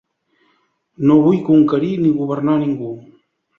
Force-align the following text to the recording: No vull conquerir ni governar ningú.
No 1.09 1.17
vull 1.27 1.43
conquerir 1.51 1.93
ni 2.07 2.17
governar 2.25 2.59
ningú. 2.65 2.93